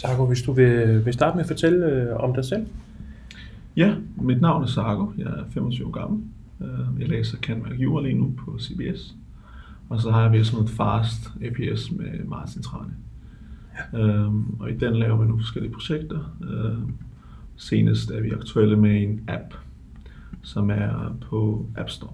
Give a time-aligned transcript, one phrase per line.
[0.00, 2.66] Sarko, hvis du vil, vil starte med at fortælle øh, om dig selv.
[3.76, 5.12] Ja, mit navn er Sarko.
[5.18, 6.22] Jeg er 25 år gammel.
[6.60, 9.14] Øh, jeg læser Canvas Jura lige nu på CBS.
[9.88, 12.92] Og så har jeg virksomheden Fast APS med Martin Trane.
[13.92, 13.98] Ja.
[13.98, 16.36] Øhm, og i den laver vi nogle forskellige projekter.
[16.42, 16.94] Øhm,
[17.56, 19.54] senest er vi aktuelle med en app,
[20.42, 22.12] som er på App Store,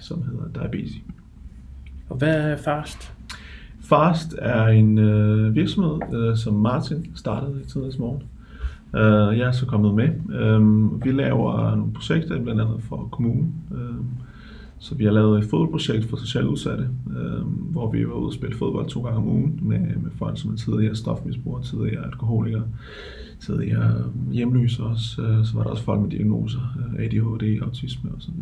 [0.00, 0.92] som hedder Diabetes.
[2.08, 3.13] Og hvad er Fast?
[3.84, 8.22] Fast er en øh, virksomhed, øh, som Martin startede i tidligere morgen.
[8.94, 10.08] Øh, jeg er så kommet med.
[10.40, 13.54] Øh, vi laver nogle projekter, blandt andet for kommunen.
[13.74, 14.04] Øh,
[14.78, 18.32] så vi har lavet et fodboldprojekt for socialt udsatte, øh, hvor vi var ude og
[18.32, 22.62] spille fodbold to gange om ugen med, med folk, som er tidligere stofmisbrugere, tidligere alkoholikere,
[23.40, 25.22] tidligere hjemløse også.
[25.22, 28.32] Øh, så var der også folk med diagnoser, øh, ADHD, autisme osv.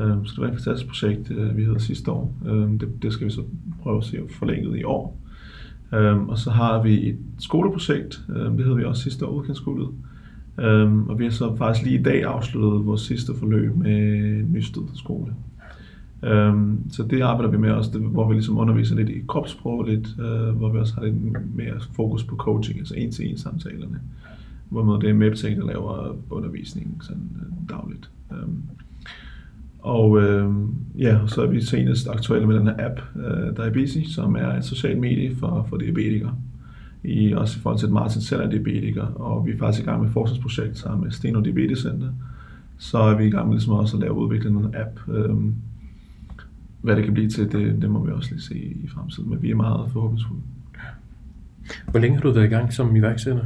[0.00, 2.32] Øh, så det var et fantastisk projekt, øh, vi havde sidste år.
[2.46, 3.42] Øh, det, det skal vi så
[3.82, 5.18] prøve at se forlænget i år.
[5.94, 9.88] Øh, og så har vi et skoleprojekt, øh, det havde vi også sidste år, udkantsskolet.
[10.58, 14.42] Um, øhm, og vi har så faktisk lige i dag afsluttet vores sidste forløb med
[14.42, 15.32] Nysted skole.
[16.22, 19.84] Øhm, så det arbejder vi med også, det, hvor vi ligesom underviser lidt i kropssprog,
[19.84, 24.00] lidt, øh, hvor vi også har lidt mere fokus på coaching, altså en-til-en samtalerne.
[24.68, 28.10] Hvor det er MedTech, der laver undervisningen sådan øh, dagligt.
[28.30, 28.62] Um,
[29.82, 30.50] og øh,
[30.98, 34.64] ja, så er vi senest aktuelle med den her app, uh, Diabetes, som er et
[34.64, 36.34] socialt medie for, for diabetikere
[37.04, 39.86] i, også i forhold til, at Martin selv er diabetiker, og vi er faktisk i
[39.86, 42.08] gang med et forskningsprojekt sammen med Steno Diabetes Center.
[42.78, 45.00] Så er vi i gang med ligesom også at lave udvikle en app.
[45.08, 45.54] Øhm,
[46.80, 49.42] hvad det kan blive til, det, det må vi også lige se i fremtiden, men
[49.42, 50.42] vi er meget forhåbningsfulde.
[51.90, 53.44] Hvor længe har du været i gang som iværksætter?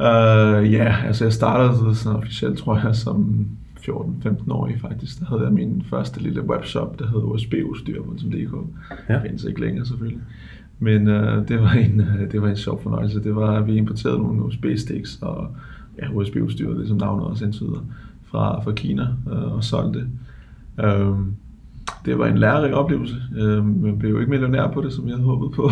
[0.00, 3.46] Uh, ja, altså jeg startede sådan officielt, tror jeg, som
[3.80, 5.20] 14-15 år faktisk.
[5.20, 8.54] Der havde jeg min første lille webshop, der hed usbudstyr.dk.
[9.08, 9.22] Ja.
[9.22, 10.22] Findes ikke længere selvfølgelig.
[10.78, 13.22] Men øh, det, var en, øh, det var en sjov fornøjelse.
[13.22, 15.48] Det var, at vi importerede nogle USB-sticks og
[16.02, 17.84] ja, USB-udstyr, det som navnet også indtyder,
[18.24, 20.08] fra, fra Kina øh, og solgte det.
[20.84, 21.16] Øh,
[22.04, 23.16] det var en lærerig oplevelse.
[23.36, 25.70] Øh, jeg blev jo ikke millionær på det, som jeg havde håbet på.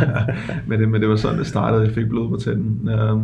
[0.68, 1.82] men, det, men det var sådan, det startede.
[1.82, 2.88] Jeg fik blod på tænden.
[2.88, 3.18] Øh,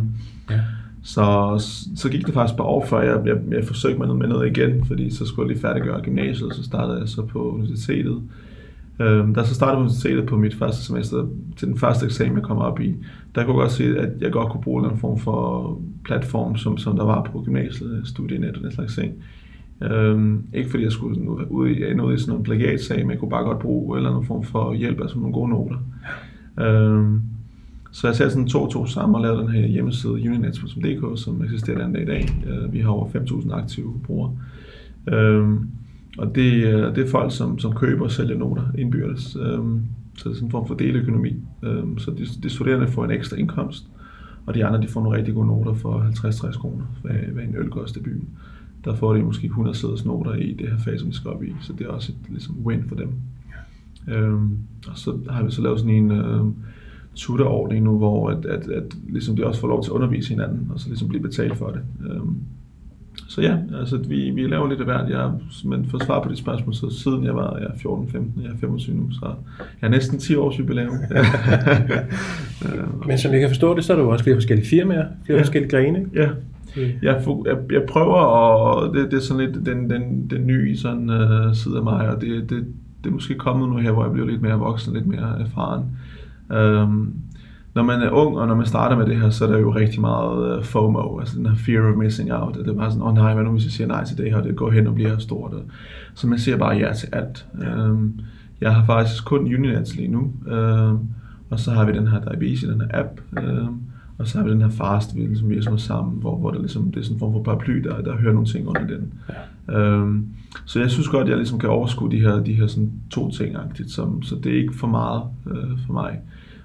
[0.49, 0.59] ja.
[1.03, 1.55] Så,
[1.95, 4.85] så gik det faktisk bare år før jeg, jeg, jeg forsøgte mig med noget igen,
[4.85, 8.21] fordi så skulle jeg lige færdiggøre gymnasiet, og så startede jeg så på universitetet.
[8.99, 11.27] Øhm, da jeg så startede på universitetet på mit første semester,
[11.57, 12.95] til den første eksamen, jeg kom op i,
[13.35, 16.77] der kunne jeg godt se, at jeg godt kunne bruge en form for platform, som,
[16.77, 19.13] som der var på gymnasiet, studienet og den slags ting.
[19.81, 23.29] Øhm, ikke fordi jeg skulle ud i, ud i sådan en plagiatsag, men jeg kunne
[23.29, 25.77] bare godt bruge eller anden form for hjælp, altså nogle gode noter.
[26.59, 27.21] Øhm,
[27.93, 31.43] så jeg satte sådan to og to sammen og lavede den her hjemmeside uninets.dk, som
[31.43, 32.29] eksisterer den dag i dag.
[32.47, 34.31] Øh, vi har over 5.000 aktive brugere.
[35.07, 35.69] Øhm,
[36.17, 36.63] og det,
[36.95, 39.37] det er folk, som, som køber og sælger noter indbyrdes.
[39.41, 39.81] Øhm,
[40.17, 41.35] så det er sådan en form for deleøkonomi.
[41.63, 43.87] Øhm, så de, de studerende får en ekstra indkomst,
[44.45, 47.55] og de andre de får nogle rigtig gode noter for 50-60 kroner, hvad, hvad en
[47.55, 48.29] øl koster i byen.
[48.85, 51.43] Der får de måske 100 sæders noter i det her fag, som de skal op
[51.43, 53.09] i, så det er også et ligesom, win for dem.
[54.07, 56.45] Øhm, og så har vi så lavet sådan en øh,
[57.15, 60.71] tutorordning nu, hvor at, at, at ligesom de også får lov til at undervise hinanden,
[60.73, 61.81] og så ligesom blive betalt for det.
[62.09, 62.35] Øhm,
[63.27, 65.09] så ja, altså vi, vi laver lidt af hvert.
[65.09, 65.31] Jeg,
[65.65, 68.57] men for at svare på dit spørgsmål, så siden jeg var jeg 14-15, jeg er
[68.59, 69.25] 25 nu, så
[69.81, 70.93] jeg er næsten 10 års jubilæum.
[73.07, 75.37] men som jeg kan forstå det, så er der jo også flere forskellige firmaer, flere
[75.37, 75.43] ja.
[75.43, 76.05] forskellige grene.
[76.13, 76.29] Ja,
[76.77, 81.09] jeg, jeg, jeg prøver, og det, det er sådan lidt den, den, den nye sådan,
[81.09, 82.65] uh, side af mig, og det, det,
[83.03, 85.83] det er måske kommet nu her, hvor jeg bliver lidt mere voksen, lidt mere erfaren.
[86.57, 87.13] Um,
[87.75, 89.75] når man er ung, og når man starter med det her, så er der jo
[89.75, 92.55] rigtig meget uh, FOMO, altså den her fear of missing out.
[92.55, 94.25] Det er bare sådan, åh oh, nej, hvad nu hvis jeg siger nej til det
[94.25, 95.53] her, og det går hen og bliver stort.
[96.13, 97.45] Så man siger bare ja til alt.
[97.61, 97.89] Ja.
[97.89, 98.19] Um,
[98.61, 101.09] jeg har faktisk kun Uninets lige nu, um,
[101.49, 103.81] og så har vi den her Diabetes, den her app, um,
[104.17, 106.91] og så har vi den her fast, vi ligesom virksomhed sammen, hvor, hvor der ligesom,
[106.91, 109.13] det er sådan en form for paraply, der, der hører nogle ting under den.
[109.69, 110.01] Ja.
[110.01, 110.27] Um,
[110.65, 113.31] så jeg synes godt, at jeg ligesom kan overskue de her, de her sådan to
[113.31, 113.55] ting,
[113.87, 116.19] som, så det er ikke for meget uh, for mig.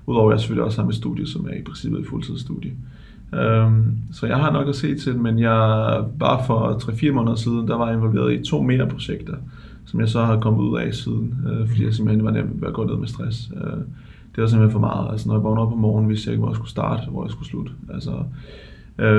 [0.09, 2.72] Udover at jeg selvfølgelig også har mit studie, som er i princippet et fuldtidsstudie.
[3.34, 7.69] Øhm, så jeg har nok at se til, men jeg bare for 3-4 måneder siden,
[7.69, 9.34] der var jeg involveret i to mere projekter,
[9.87, 12.69] som jeg så har kommet ud af siden, øh, fordi jeg simpelthen var nemt ved
[12.69, 13.51] at gå ned med stress.
[13.57, 13.78] Øh,
[14.34, 15.10] det var simpelthen for meget.
[15.10, 17.25] Altså når jeg vågnede op om morgenen, vidste jeg ikke, hvor jeg skulle starte, hvor
[17.25, 17.72] jeg skulle slutte.
[17.95, 18.13] Altså,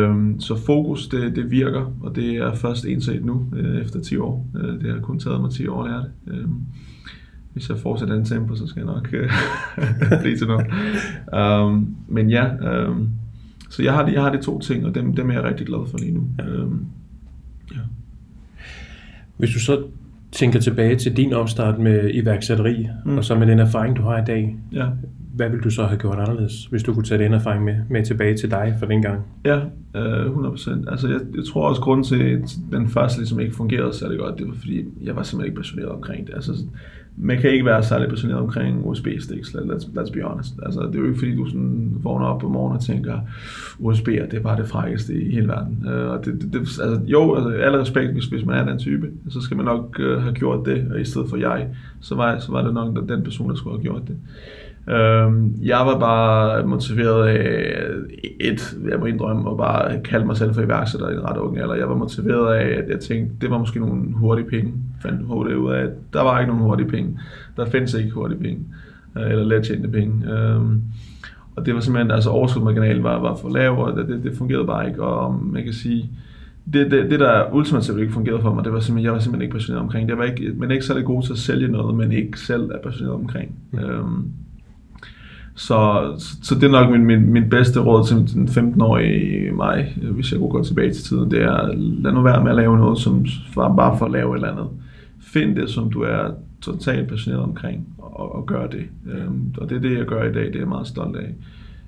[0.09, 4.17] um, så fokus, det, det virker, og det er først indset nu, øh, efter 10
[4.17, 4.47] år.
[4.55, 6.43] Øh, det har kun taget mig 10 år at lære det.
[6.43, 6.49] Uh,
[7.53, 9.31] hvis jeg fortsætter den tempo, så skal jeg nok øh,
[10.21, 10.65] blive til noget.
[11.63, 12.45] Um, men ja,
[12.87, 13.09] um,
[13.69, 15.89] så jeg har, jeg har de to ting, og dem, dem er jeg rigtig glad
[15.91, 16.23] for lige nu.
[16.39, 16.63] Ja.
[16.63, 16.85] Um,
[17.71, 17.79] ja.
[19.37, 19.83] Hvis du så
[20.31, 23.17] tænker tilbage til din opstart med iværksætteri, mm.
[23.17, 24.87] og så med den erfaring, du har i dag, ja.
[25.35, 28.05] hvad ville du så have gjort anderledes, hvis du kunne tage den erfaring med, med
[28.05, 29.21] tilbage til dig for den gang?
[29.45, 29.59] Ja,
[29.95, 30.91] øh, 100%.
[30.91, 34.39] Altså, jeg, jeg tror også, grunden til, at den første ligesom ikke fungerede særlig godt,
[34.39, 36.33] det var fordi, jeg var simpelthen ikke passioneret omkring det.
[36.33, 36.51] Altså,
[37.21, 40.53] man kan ikke være særlig passioneret omkring USB-sticks, let's, let's be honest.
[40.65, 43.19] Altså, det er jo ikke fordi, du sådan vågner op på morgenen og tænker,
[43.79, 45.85] USB'er, det er bare det frækkeste i hele verden.
[45.85, 48.79] Uh, og det, det, det, altså, jo, altså, alle respekt, hvis, hvis man er den
[48.79, 51.67] type, så skal man nok uh, have gjort det, og i stedet for jeg,
[52.01, 54.15] så var, så var det nok den person, der skulle have gjort det.
[54.89, 57.83] Øhm, jeg var bare motiveret af
[58.39, 61.59] et, jeg må indrømme, at bare kalde mig selv for iværksætter i en ret ung
[61.59, 61.75] alder.
[61.75, 64.73] Jeg var motiveret af, at jeg tænkte, det var måske nogle hurtige penge.
[65.01, 67.08] Fandt hurtigt ud af, at der var ikke nogen hurtige penge.
[67.57, 68.65] Der findes ikke hurtige penge,
[69.17, 70.33] øh, eller let tjente penge.
[70.33, 70.81] Øhm,
[71.55, 74.65] og det var simpelthen, altså overskudsmarginalen var, var for lav, og det, det, det fungerede
[74.65, 75.03] bare ikke.
[75.03, 76.09] Og man kan sige,
[76.73, 79.41] det, det, det der ultimativt ikke fungerede for mig, det var simpelthen, jeg var simpelthen
[79.41, 80.09] ikke passioneret omkring.
[80.09, 82.77] Det var ikke, men ikke særlig god til at sælge noget, men ikke selv er
[82.83, 83.51] passioneret omkring.
[83.71, 83.79] Mm.
[83.79, 84.31] Øhm,
[85.55, 86.11] så,
[86.43, 90.39] så det er nok min, min, min bedste råd til den 15-årige mig, hvis jeg
[90.39, 93.25] kunne gå tilbage til tiden, det er, lad nu være med at lave noget, som
[93.55, 94.67] var bare for at lave et eller andet.
[95.21, 96.31] Find det, som du er
[96.61, 98.85] totalt passioneret omkring, og, og gør det.
[99.11, 101.35] Øhm, og det er det, jeg gør i dag, det er jeg meget stolt af.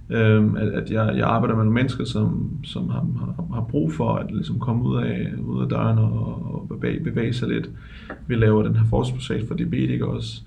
[0.10, 3.94] Øhm, at, at jeg, jeg arbejder med nogle mennesker, som, som har, har, har brug
[3.94, 7.69] for at ligesom komme ud af, ud af døren og, og bevæge, bevæge sig lidt.
[8.28, 10.42] Vi laver den her forskningsprojekt for diabetikere også,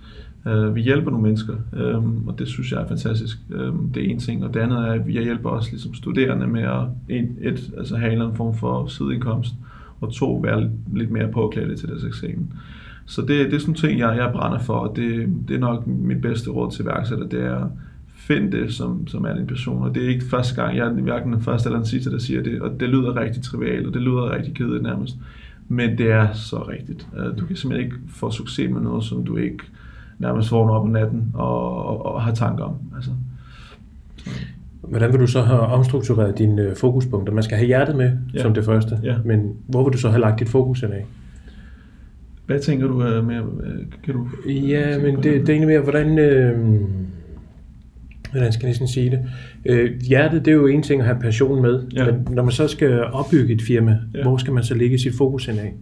[0.47, 3.39] Øh, vi hjælper nogle mennesker, øh, og det synes jeg er fantastisk.
[3.51, 4.45] Øh, det er en ting.
[4.45, 7.97] Og det andet er, at vi hjælper også ligesom studerende med at et, et, altså
[7.97, 9.55] have en eller anden form for sideindkomst,
[10.06, 12.53] og to, være lidt mere påklædt til deres eksamen.
[13.06, 15.87] Så det, det er sådan ting, jeg, jeg brænder for, og det, det er nok
[15.87, 17.71] mit bedste råd til værksætter, det er
[18.15, 19.83] find det, som, som er din person.
[19.83, 22.19] Og det er ikke første gang, jeg er hverken den første eller den sidste, der
[22.19, 25.17] siger det, og det lyder rigtig trivialt, og det lyder rigtig kedeligt nærmest.
[25.69, 27.09] Men det er så rigtigt.
[27.17, 29.59] Øh, du kan simpelthen ikke få succes med noget, som du ikke
[30.19, 32.75] nærmest vågner op om natten og, og, og har tanker om.
[32.97, 33.11] Altså.
[34.89, 37.33] Hvordan vil du så have omstruktureret dine øh, fokuspunkter?
[37.33, 38.43] Man skal have hjertet med ja.
[38.43, 39.15] som det første, ja.
[39.25, 41.05] men hvor vil du så have lagt dit fokus ind af?
[42.47, 43.43] Hvad tænker du uh, med?
[44.05, 46.19] Kan du ja, men det, det er egentlig mere, hvordan...
[46.19, 46.81] Øh,
[48.31, 49.21] hvordan skal jeg næsten sige det?
[49.67, 52.05] Øh, hjertet, det er jo en ting at have passion med, ja.
[52.05, 54.23] men når man så skal opbygge et firma, ja.
[54.23, 55.75] hvor skal man så lægge sit fokus ind af?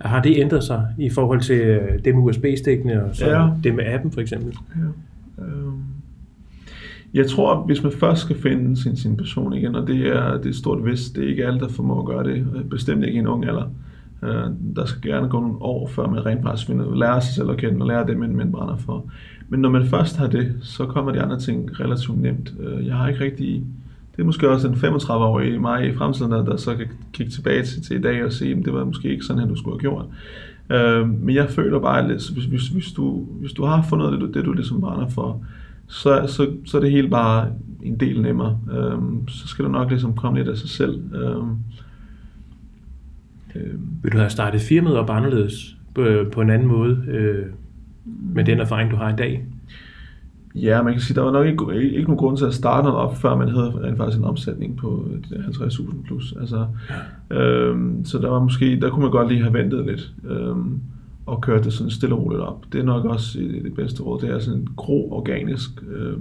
[0.00, 3.48] Har det ændret sig i forhold til øh, det med USB-stikkene og så ja.
[3.64, 4.54] det med appen for eksempel?
[4.76, 5.44] Ja.
[5.44, 5.67] Øhm.
[7.14, 10.48] Jeg tror, hvis man først skal finde sin, sin person igen, og det er, det
[10.48, 13.16] er stort vist, det er ikke alle, der formår at gøre det, øh, bestemt ikke
[13.16, 13.70] i en ung alder.
[14.22, 17.50] Øh, der skal gerne gå nogle år, før man rent faktisk finder, lærer sig selv
[17.50, 19.04] at kende og lærer det, man, man brænder for.
[19.48, 22.54] Men når man først har det, så kommer de andre ting relativt nemt.
[22.60, 23.64] Øh, jeg har ikke rigtig
[24.18, 27.62] det er måske også en 35-årig mig i fremtiden, der, der så kan kigge tilbage
[27.62, 29.74] til, til i dag og sige, at det var måske ikke sådan, at du skulle
[29.74, 30.04] have gjort.
[30.70, 34.34] Øh, men jeg føler bare, at hvis, hvis, hvis, du, hvis du har fundet det,
[34.34, 35.44] det du ligesom brænder for,
[35.88, 37.48] så, så, så er det hele bare
[37.82, 38.58] en del nemmere.
[38.72, 41.14] Øh, så skal du nok ligesom komme lidt af sig selv.
[41.14, 41.42] Øh,
[43.54, 43.74] øh.
[44.02, 47.46] Vil du have startet firmaet op anderledes på, på en anden måde øh,
[48.34, 49.46] med den erfaring, du har i dag?
[50.54, 52.98] Ja, man kan sige, der var nok ikke, ikke nogen grund til at starte noget
[52.98, 56.34] op, før man havde rent faktisk en omsætning på 50.000 plus.
[56.40, 56.66] Altså,
[57.30, 60.80] øhm, så der var måske, der kunne man godt lige have ventet lidt øhm,
[61.28, 62.64] og køre det sådan stille og roligt op.
[62.72, 64.20] Det er nok også det bedste råd.
[64.20, 66.16] Det er sådan en gro organisk, øh,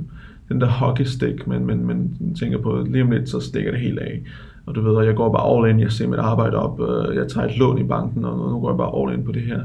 [0.50, 4.00] den der hockeystick, men, men men tænker på, lige om lidt, så stikker det helt
[4.00, 4.22] af.
[4.66, 7.28] Og du ved, jeg går bare all in, jeg ser mit arbejde op, øh, jeg
[7.28, 9.62] tager et lån i banken, og nu går jeg bare all in på det her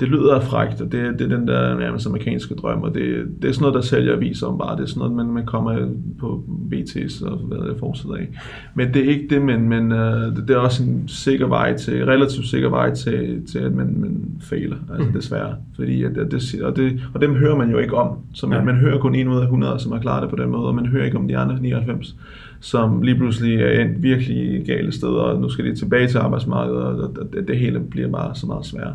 [0.00, 3.48] det lyder frækt, og det, det er den der nærmest amerikanske drøm, og det, det
[3.48, 4.76] er sådan noget, der sælger aviser om bare.
[4.76, 5.88] Det er sådan noget, man, man kommer
[6.18, 8.28] på BT's og hvad jeg forsætter af.
[8.74, 12.04] Men det er ikke det, men, men uh, det er også en sikker vej til,
[12.04, 15.12] relativt sikker vej til, til at man, man fejler, altså mm.
[15.12, 15.56] desværre.
[15.74, 18.18] Fordi at, at det, og, det, og dem hører man jo ikke om.
[18.34, 18.64] Så man, ja.
[18.64, 20.74] man hører kun en ud af 100, som har klaret det på den måde, og
[20.74, 22.16] man hører ikke om de andre 99
[22.60, 26.82] som lige pludselig er endt virkelig gale steder, og nu skal de tilbage til arbejdsmarkedet,
[26.82, 28.94] og det, det hele bliver bare så meget sværere.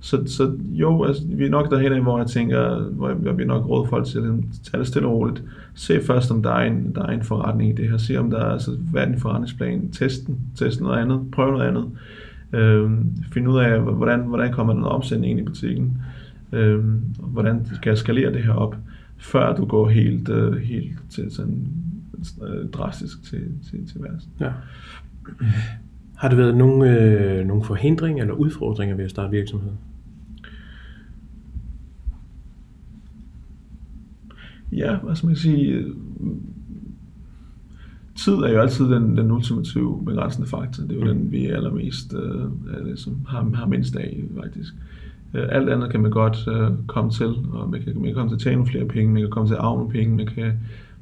[0.00, 3.68] Så, så jo, altså, vi er nok derhen, hvor jeg tænker, hvor jeg, vi nok
[3.68, 4.24] råd folk til at
[4.70, 5.42] tage det stille og roligt.
[5.74, 7.96] Se først, om der er en, der er en forretning i det her.
[7.96, 9.88] Se, om der er, altså, hvad er den forretningsplan?
[9.88, 10.38] Test den.
[10.56, 11.20] Test noget andet.
[11.32, 11.84] Prøv noget andet.
[12.52, 15.98] Øhm, find ud af, hvordan, hvordan kommer den omsætning ind i butikken.
[16.52, 18.76] Øhm, hvordan skal jeg skalere det her op,
[19.18, 21.66] før du går helt, øh, helt til sådan
[22.42, 24.28] øh, drastisk til, til, til værs.
[24.40, 24.52] Ja.
[26.16, 29.72] Har det været nogle, øh, nogle forhindringer eller udfordringer ved at starte virksomhed?
[34.72, 35.84] Ja, hvad skal man sige?
[38.14, 40.82] Tid er jo altid den, den ultimative begrænsende faktor.
[40.82, 41.18] Det er jo mm.
[41.18, 44.74] den, vi er allermest øh, er det, som har, har mindst af, faktisk.
[45.34, 48.30] Øh, alt andet kan man godt øh, komme til, og man kan, man kan komme
[48.30, 50.26] til at tjene nogle flere penge, man kan komme til at arve nogle penge, man
[50.26, 50.52] kan,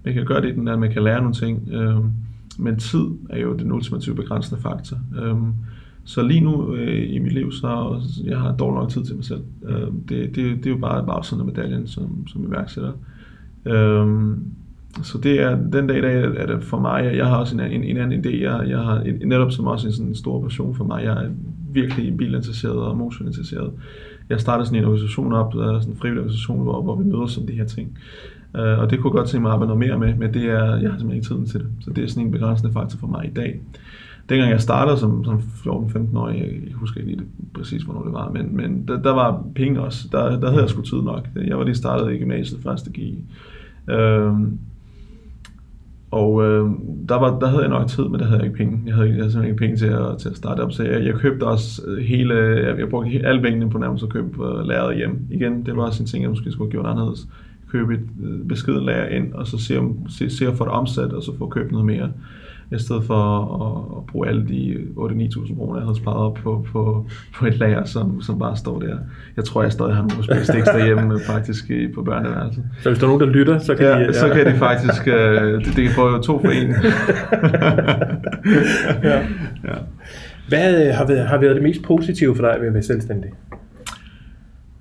[0.04, 1.69] man kan gøre det den der, man kan lære nogle ting.
[1.73, 1.97] Øh,
[2.59, 4.97] men tid er jo den ultimative begrænsende faktor.
[5.23, 5.37] Øh,
[6.04, 9.25] så lige nu øh, i mit liv, så jeg har dårlig nok tid til mig
[9.25, 9.42] selv.
[9.64, 12.92] Øh, det, det, det er jo bare bagsiden af en medaljen som, som iværksætter.
[13.64, 14.37] Øh,
[15.02, 17.61] så det er, den dag i dag er det for mig, jeg har også en,
[17.61, 20.75] en, en anden idé, jeg, jeg har en, netop som også en sådan stor passion
[20.75, 21.30] for mig, jeg er
[21.73, 23.73] virkelig bilinteresseret og motorinteresseret.
[24.28, 27.47] Jeg startede sådan en organisation op, sådan en frivillig organisation, hvor, hvor vi mødes om
[27.47, 27.99] de her ting.
[28.57, 30.45] Øh, og det kunne jeg godt tænke mig at arbejde noget mere med, men det
[30.45, 31.69] er, jeg har simpelthen ikke tiden til det.
[31.80, 33.61] Så det er sådan en begrænsende faktor for mig i dag.
[34.28, 38.12] Dengang jeg startede som, som 14-15-årig, jeg, jeg husker ikke lige det, præcis, hvornår det
[38.12, 40.09] var, men, men der, der var penge også.
[40.12, 41.28] Der, der havde jeg sgu tid nok.
[41.47, 42.99] Jeg var lige startet i gymnasiet første G.
[43.92, 44.40] Uh,
[46.11, 46.71] og øh,
[47.09, 48.83] der, var, der havde jeg nok tid, men der havde jeg ikke penge.
[48.87, 51.04] Jeg havde, jeg havde simpelthen ikke penge til at, til at starte op, så jeg,
[51.04, 54.66] jeg købte også hele, jeg, jeg brugte alle pengene på nærmest at købe øh, uh,
[54.66, 55.26] lageret hjem.
[55.30, 57.28] Igen, det var også en ting, jeg måske skulle have gjort anderledes.
[57.73, 60.73] Købe et uh, beskeden lager ind, og så se, om, se, se at få det
[60.73, 62.12] omsat, og så få købt noget mere
[62.73, 63.25] i stedet for
[63.67, 67.59] at, at bruge alle de 8-9.000 kroner, jeg havde sparet op på, på, på et
[67.59, 68.99] lager, som, som bare står der.
[69.37, 72.65] Jeg tror, jeg stadig har nogle sticks derhjemme faktisk på børneværelset.
[72.83, 74.05] Så hvis der er nogen, der lytter, så kan ja, de...
[74.05, 74.12] Ja.
[74.12, 75.05] så kan de faktisk...
[75.05, 76.71] Det, det kan få to for en.
[79.11, 79.19] ja.
[79.65, 79.79] ja.
[80.49, 83.31] Hvad øh, har været, har været det mest positive for dig ved at være selvstændig?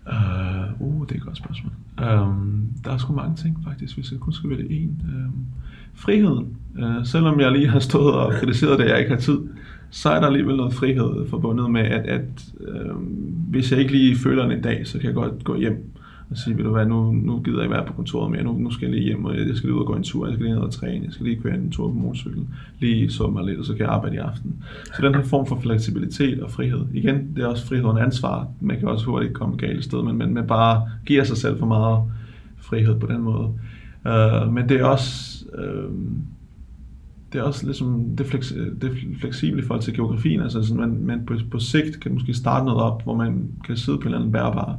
[0.08, 1.72] Uh, uh det er et godt spørgsmål.
[2.02, 5.02] Um, der er sgu mange ting faktisk, hvis jeg kun skal vælge en.
[5.04, 5.46] Um,
[5.94, 6.58] friheden.
[6.76, 9.40] Uh, selvom jeg lige har stået og kritiseret det, jeg ikke har tid,
[9.90, 12.96] så er der alligevel noget frihed forbundet med, at, at uh,
[13.50, 15.92] hvis jeg ikke lige føler en dag, så kan jeg godt gå hjem
[16.32, 18.58] og sige, vil du hvad, nu, nu gider jeg ikke være på kontoret mere, nu,
[18.58, 20.34] nu skal jeg lige hjem, og jeg skal lige ud og gå en tur, jeg
[20.34, 23.28] skal lige ned og træne, jeg skal lige køre en tur på motorcyklen, lige så
[23.28, 24.56] mig lidt, og så kan jeg arbejde i aften.
[24.86, 28.48] Så den her form for fleksibilitet og frihed, igen, det er også frihed og ansvar,
[28.62, 31.60] man kan også hurtigt komme galt et sted, men, men man bare giver sig selv
[31.60, 32.04] for meget
[32.58, 33.54] frihed på den måde.
[34.06, 35.96] Uh, men det er også, uh,
[37.34, 41.06] det er også ligesom det, fleks, det fleksible i forhold til geografien, altså sådan, man,
[41.06, 44.08] man på, på sigt kan måske starte noget op, hvor man kan sidde på en
[44.08, 44.78] eller anden bærbar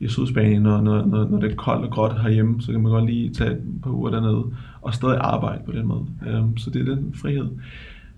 [0.00, 2.92] i Sydspanien, når, når, når, når det er koldt og gråt herhjemme, så kan man
[2.92, 4.44] godt lige tage et par uger dernede
[4.82, 6.06] og stadig arbejde på den måde.
[6.26, 7.48] Øhm, så det er den frihed.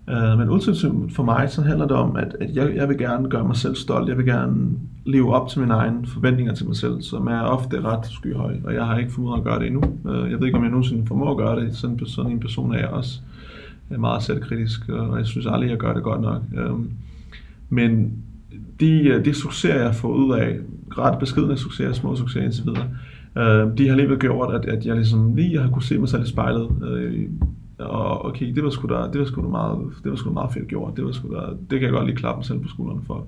[0.09, 3.29] Øh, men ultimativt for mig, så handler det om, at, at jeg, jeg vil gerne
[3.29, 4.09] gøre mig selv stolt.
[4.09, 4.71] Jeg vil gerne
[5.05, 8.73] leve op til mine egne forventninger til mig selv, som er ofte ret skyhøje, og
[8.73, 9.83] jeg har ikke formået at gøre det endnu.
[10.09, 11.75] Øh, jeg ved ikke, om jeg nogensinde formår at gøre det.
[11.75, 13.19] Sådan, sådan en person er jeg også.
[13.89, 16.41] Jeg er meget selvkritisk, og jeg synes aldrig, jeg gør det godt nok.
[16.69, 16.91] Um,
[17.69, 18.13] men
[18.79, 20.59] de, de succeser, jeg har fået ud af,
[20.97, 22.87] ret beskedende succeser, små succeser indtil videre,
[23.37, 26.23] øh, de har alligevel gjort, at, at jeg ligesom lige har kunne se mig selv
[26.23, 26.69] i spejlet.
[26.91, 27.29] Øh,
[27.79, 30.33] og okay, det var sgu da, det var sgu da meget, det var sgu da
[30.33, 30.97] meget fedt gjort.
[30.97, 33.27] Det, var sgu da, det kan jeg godt lige klappe mig selv på skuldrene for.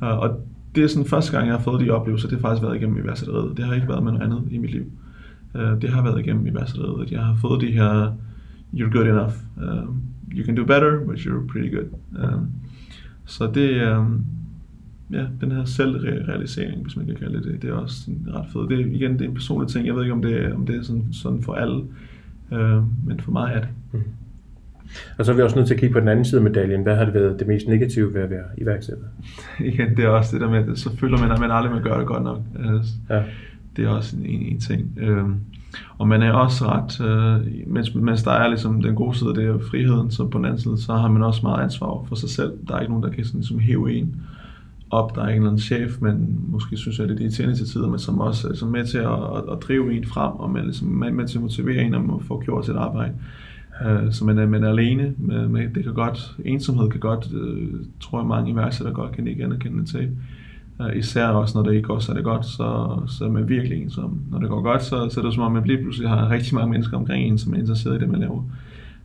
[0.00, 0.14] Ja.
[0.14, 0.40] Uh, og
[0.74, 2.98] det er sådan første gang, jeg har fået de oplevelser, det har faktisk været igennem
[2.98, 3.56] iværksætteriet.
[3.56, 4.84] Det har ikke været med noget andet i mit liv.
[5.54, 8.12] Uh, det har været igennem iværksætteriet, at jeg har fået de her,
[8.74, 9.32] you're good enough.
[9.56, 9.94] Uh,
[10.32, 11.88] you can do better, but you're pretty good.
[12.12, 12.40] Uh,
[13.24, 14.24] så det, um,
[15.14, 18.70] ja, den her selvrealisering, hvis man kan kalde det det, er også ret fedt.
[18.70, 19.86] Det er, igen, det er en personlig ting.
[19.86, 21.84] Jeg ved ikke, om det, er, om det er sådan, sådan for alle,
[22.52, 23.68] øh, men for mig er det.
[23.92, 24.00] Mm.
[25.18, 26.82] Og så er vi også nødt til at kigge på den anden side af medaljen.
[26.82, 29.04] Hvad har det været det mest negative ved at være iværksætter?
[29.70, 31.82] Igen, det er også det der med, at så føler man, at man aldrig man
[31.82, 32.40] gør det godt nok.
[32.58, 33.22] Altså, ja.
[33.76, 34.98] Det er også en, en, ting.
[35.00, 35.34] Øhm,
[35.98, 39.44] og man er også ret, øh, mens, mens der er ligesom den gode side, det
[39.44, 42.28] er friheden, så på den anden side, så har man også meget ansvar for sig
[42.28, 42.52] selv.
[42.68, 44.16] Der er ikke nogen, der kan sådan, ligesom hæve en
[44.90, 45.14] op.
[45.14, 47.66] Der er en eller anden chef, men måske synes jeg, det er lidt irriterende til
[47.66, 50.64] tider, men som også er med til at, at, at drive en frem, og man
[50.64, 53.12] ligesom man, med til at motivere en om at få gjort sit arbejde.
[53.80, 55.14] Uh, så man er, man er alene.
[55.18, 59.26] Med, med, det kan godt, ensomhed kan godt, uh, tror jeg mange iværksættere godt kan
[59.26, 60.10] ikke anerkende til.
[60.80, 63.30] Uh, øh, især også, når det ikke går så er det godt, så, så er
[63.30, 64.20] man virkelig ensom.
[64.30, 66.54] Når det går godt, så, så er det som om, man lige pludselig har rigtig
[66.54, 68.42] mange mennesker omkring en, som er interesseret i det, man laver.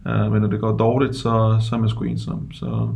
[0.05, 2.51] Uh, men når det går dårligt, så, så er man sgu ensom.
[2.51, 2.89] Så,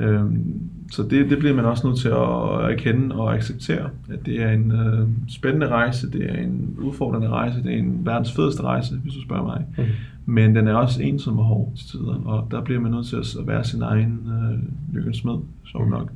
[0.00, 0.60] Øhm,
[0.92, 4.50] så det, det bliver man også nødt til at erkende og acceptere, at det er
[4.50, 8.96] en øh, spændende rejse, det er en udfordrende rejse, det er en verdens fedeste rejse,
[8.96, 9.64] hvis du spørger mig.
[9.78, 9.84] Mm.
[10.26, 13.16] Men den er også ensom og hård til tider, og der bliver man nødt til
[13.16, 15.34] at være sin egen øh, lykkens med,
[15.66, 15.90] så mm.
[15.90, 16.12] nok,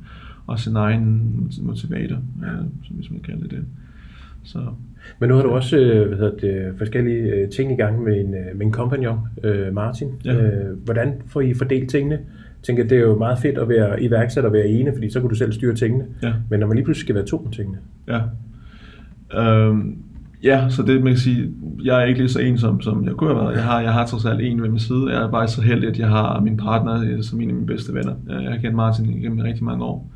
[0.47, 1.31] og sin egen
[1.61, 3.65] motivator, øh, som hvis man kalder det.
[4.43, 4.59] Så.
[5.19, 8.19] Men nu har du også øh, hvad hedder det, forskellige øh, ting i gang med
[8.19, 10.07] en, øh, med en kompagnon, øh, Martin.
[10.25, 10.33] Ja.
[10.33, 12.19] Øh, hvordan får I fordelt tingene?
[12.63, 15.29] Tænker, det er jo meget fedt at være iværksætter og være ene, fordi så kan
[15.29, 16.05] du selv styre tingene.
[16.23, 16.33] Ja.
[16.49, 17.77] Men når man lige pludselig skal være to om tingene.
[18.07, 18.21] Ja.
[19.41, 19.97] Øhm,
[20.43, 21.51] ja, så det man kan sige,
[21.83, 23.55] jeg er ikke lige så ensom, som jeg kunne have været.
[23.55, 25.05] Jeg har, jeg har trods alt en ved min side.
[25.09, 27.93] Jeg er bare så heldig, at jeg har min partner som en af mine bedste
[27.93, 28.13] venner.
[28.27, 30.11] Jeg har kendt Martin igennem rigtig mange år.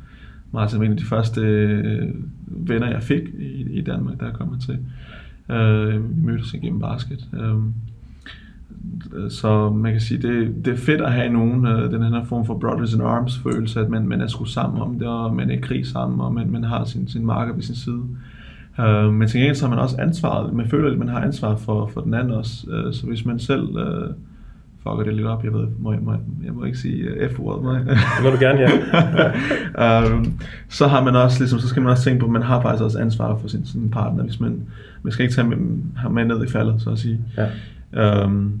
[0.52, 2.08] Martin var en af de første øh,
[2.46, 4.78] venner, jeg fik i, i Danmark, der jeg kom til.
[5.50, 7.28] Øh, vi mødtes igennem basket.
[7.34, 7.54] Øh,
[9.28, 12.46] så man kan sige, det, det er fedt at have nogen, øh, den her form
[12.46, 15.50] for brothers in arms følelse, at man, man er skudt sammen om det, og man
[15.50, 18.02] er i krig sammen, og man, man har sin, sin marker ved sin side.
[18.78, 21.56] Uh, men til gengæld så har man også ansvaret, man føler, at man har ansvar
[21.56, 22.66] for, for den anden også.
[22.66, 24.14] Uh, så hvis man selv uh,
[24.82, 26.12] fucker det lidt op, jeg ved, må jeg, må,
[26.44, 27.84] jeg må ikke sige uh, F-ordet, må jeg?
[27.86, 30.16] Det må du gerne, ja.
[30.18, 30.24] uh,
[30.78, 32.84] så har man også, ligesom, så skal man også tænke på, at man har faktisk
[32.84, 34.62] også ansvar for sin, sin partner, hvis man,
[35.02, 35.56] man skal ikke tage
[35.96, 37.20] ham med ned i faldet, så at sige.
[37.36, 37.46] Ja.
[37.96, 38.52] Um,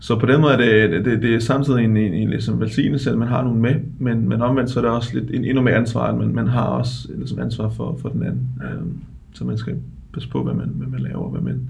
[0.00, 3.10] så på den måde er det, det, det er samtidig en, en, en ligesom velsignelse,
[3.10, 5.62] at man har nogen med, men, men omvendt så er det også lidt en, endnu
[5.62, 8.48] mere ansvar, at man, man har også ligesom ansvar for, for den anden.
[8.80, 9.02] Um,
[9.32, 9.76] så man skal
[10.14, 11.60] passe på, hvad man, hvad man laver, hvad man,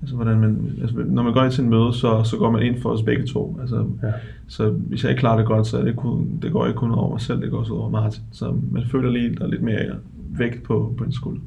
[0.00, 2.62] altså hvordan man, altså, når man går ind til en møde, så, så går man
[2.62, 3.58] ind for os begge to.
[3.60, 4.12] Altså, ja.
[4.46, 6.90] Så hvis jeg ikke klarer det godt, så er det, kun, det går ikke kun
[6.90, 8.22] over mig selv, det går også over Martin.
[8.32, 9.96] Så man føler lige, der er lidt mere
[10.38, 11.40] vægt på, på en skulder.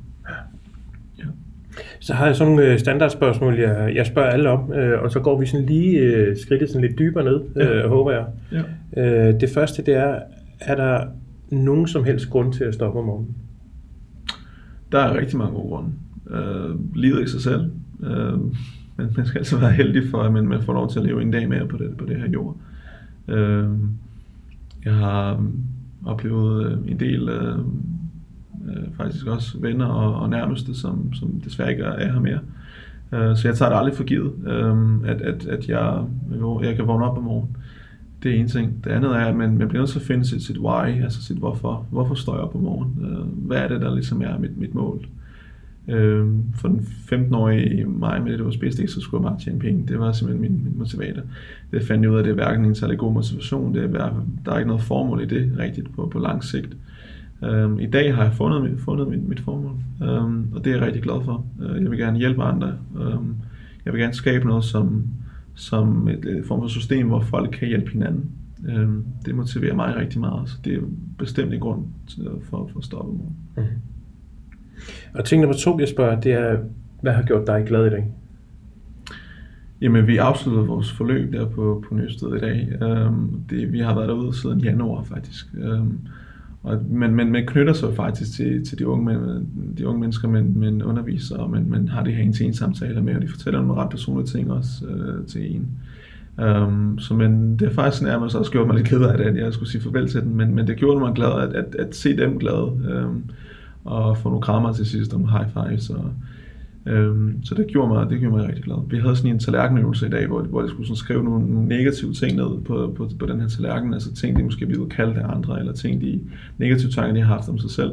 [2.00, 5.20] Så har jeg sådan nogle øh, standardspørgsmål, jeg, jeg spørger alle om, øh, og så
[5.20, 7.74] går vi sådan lige øh, skridtet sådan lidt dybere ned, ja.
[7.74, 8.26] øh, håber jeg.
[8.52, 8.62] Ja.
[9.04, 10.20] Øh, det første, det er,
[10.60, 11.06] er der
[11.50, 13.36] nogen som helst grund til at stoppe om morgenen?
[14.92, 15.90] Der er rigtig mange gode grunde.
[16.30, 17.72] Øh, livet i sig selv.
[18.04, 18.40] Øh,
[18.98, 21.22] men man skal altså være heldig for, at man, man får lov til at leve
[21.22, 22.58] en dag mere på det, på det her jord.
[23.28, 23.70] Øh,
[24.86, 25.44] jeg har
[26.06, 27.58] oplevet øh, en del, øh,
[28.68, 32.40] øh, faktisk også venner og, og nærmeste, som, som desværre ikke er her mere.
[33.12, 36.04] Øh, så jeg tager det aldrig for givet, øh, at, at, at jeg,
[36.62, 37.58] jeg kan vågne op om morgenen.
[38.24, 38.84] Det er en ting.
[38.84, 41.24] Det andet er, at man, man bliver nødt til at finde sit, sit why, altså
[41.24, 41.86] sit hvorfor.
[41.92, 43.06] Hvorfor står jeg op om morgenen?
[43.06, 45.06] Øh, hvad er det, der ligesom er mit, mit mål?
[45.88, 49.88] Øh, for den 15-årige mig med det USB-stik, så skulle jeg bare tjene penge.
[49.88, 51.22] Det var simpelthen min, min motivator.
[51.72, 53.74] Det fandt jeg ud af, at det er hverken en særlig god motivation.
[53.74, 56.78] Det er, der er ikke noget formål i det rigtigt på, på lang sigt.
[57.42, 60.78] Um, I dag har jeg fundet, mit, fundet mit, mit formål, um, og det er
[60.78, 61.46] jeg rigtig glad for.
[61.60, 62.74] Uh, jeg vil gerne hjælpe andre.
[62.96, 63.36] Um,
[63.86, 65.04] jeg vil gerne skabe noget, som,
[65.56, 68.32] som et, et form for system, hvor folk kan hjælpe hinanden.
[68.76, 70.82] Um, det motiverer mig rigtig meget, så det er
[71.18, 73.26] bestemt en grund til, for, for at stoppe mig.
[73.58, 73.64] Mm.
[75.14, 76.58] Og ting nummer to, jeg spørger, det er,
[77.02, 78.12] hvad har gjort dig glad i dag?
[79.82, 82.82] Jamen, vi afsluttede vores forløb der på, på Nysted i dag.
[82.82, 85.46] Um, det, vi har været derude siden januar faktisk.
[85.54, 86.00] Um,
[86.68, 89.46] og man, man, man knytter sig faktisk til, til de, unge,
[89.78, 93.16] de unge mennesker, man, man underviser, og man, man har de her en-til-en samtaler med,
[93.16, 95.70] og de fortæller nogle ret personlige ting også øh, til en.
[96.46, 99.36] Um, så men det har faktisk nærmest også gjort mig lidt ked af det, at
[99.36, 101.96] jeg skulle sige farvel til den, men, men det gjorde mig glad at, at, at
[101.96, 103.24] se dem glade, um,
[103.86, 106.12] og få nogle krammer til sidst om high fives, og,
[106.94, 108.90] um, så det gjorde, mig, det gjorde mig rigtig glad.
[108.90, 111.68] Vi havde sådan en tallerkenøvelse i dag, hvor, hvor de skulle sådan skrive nogle, nogle
[111.68, 115.22] negative ting ned på, på, på den her tallerken, altså ting, de måske ville kalde
[115.22, 116.22] af andre, eller ting, de
[116.58, 117.92] negative tanker, de har haft om sig selv.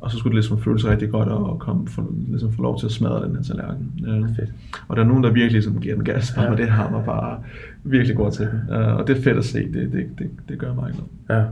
[0.00, 2.86] Og så skulle det ligesom føles rigtig godt at komme for, ligesom få lov til
[2.86, 3.92] at smadre den her tallerken.
[4.00, 4.52] Uh, fedt.
[4.88, 6.50] Og der er nogen, der virkelig ligesom giver den gas, ja.
[6.50, 7.38] og det har mig bare
[7.84, 8.48] virkelig godt til.
[8.68, 11.38] Uh, og det er fedt at se, det, det, det, det gør mig glad.
[11.38, 11.44] Ja.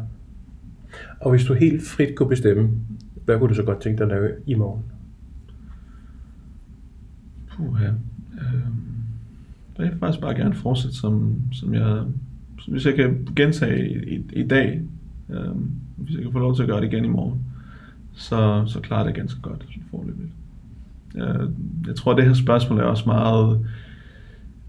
[1.21, 2.69] Og hvis du helt frit kunne bestemme,
[3.25, 4.83] hvad kunne du så godt tænke dig at lave i morgen?
[7.59, 7.89] Puh, ja.
[8.41, 8.63] Øh,
[9.79, 12.03] jeg vil faktisk bare gerne fortsætte, som, som jeg,
[12.69, 14.83] hvis jeg kan gentage i, i, i dag,
[15.31, 15.51] øh,
[15.97, 17.41] hvis jeg kan få lov til at gøre det igen i morgen,
[18.13, 20.31] så, så klarer det ganske godt forløbigt.
[21.15, 21.49] Jeg, øh,
[21.87, 23.67] jeg tror, at det her spørgsmål er også meget...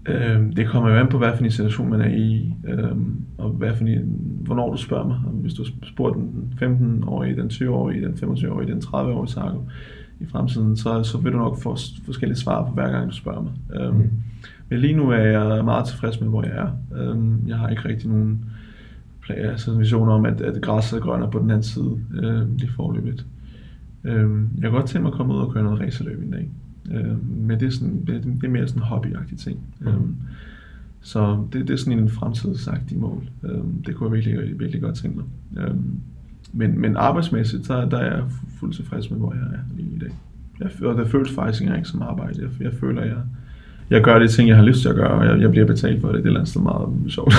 [0.06, 2.96] Øh, det kommer jo an på, hvad for en situation man er i, øh,
[3.38, 5.16] og hvad for en, hvornår du spørger mig.
[5.16, 9.64] Hvis du spurgte den 15-årige, den 20-årige, den 25-årige, den 30-årige Sarko
[10.20, 13.42] i fremtiden, så, så vil du nok få forskellige svar på hver gang, du spørger
[13.42, 13.52] mig.
[13.80, 14.10] Øh, mm.
[14.68, 16.70] Men lige nu er jeg meget tilfreds med, hvor jeg er.
[16.96, 18.44] Øh, jeg har ikke rigtig nogen
[19.28, 23.26] altså visioner om, at, at græsset er grønnere på den anden side øh, lige forløbigt.
[24.04, 26.50] Øh, jeg kan godt tænke mig at komme ud og køre noget racerløb en dag.
[26.90, 29.58] Øh, men det er, sådan, det, det er mere sådan en hobbyagtig ting.
[29.80, 29.86] Mm.
[29.86, 29.94] Øh,
[31.00, 33.28] så det, det er sådan en fremtidsagtig mål.
[33.42, 35.26] Øh, det kunne jeg virkelig, virkelig godt tænke mig.
[35.64, 35.74] Øh,
[36.52, 38.22] men, men arbejdsmæssigt, så der er jeg
[38.60, 40.10] fuldt tilfreds med, hvor jeg er lige i dag.
[40.60, 42.42] Jeg, og det føles faktisk ikke som arbejde.
[42.42, 43.16] Jeg, jeg føler, jeg,
[43.90, 46.00] jeg gør de ting, jeg har lyst til at gøre, og jeg, jeg bliver betalt
[46.00, 46.16] for det.
[46.16, 47.34] Det er et eller andet meget sjovt.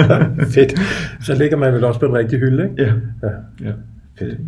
[0.54, 0.80] Fedt.
[1.20, 2.82] Så ligger man vel også på en rigtig hylde, ikke?
[2.82, 2.92] Ja.
[3.28, 3.34] ja.
[3.60, 3.72] ja.
[4.18, 4.38] Fedt.